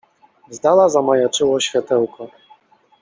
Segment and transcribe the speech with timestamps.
[0.49, 2.27] Z dala zamajaczyło światełko.